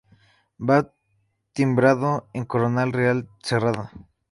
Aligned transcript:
Va 0.57 0.91
timbrado 1.53 2.27
con 2.33 2.45
Corona 2.47 2.85
Real 2.87 3.29
cerrada. 3.43 3.91